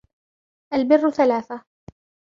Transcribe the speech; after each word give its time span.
الْبِرُّ 0.73 1.09
ثَلَاثَةٌ 1.11 1.63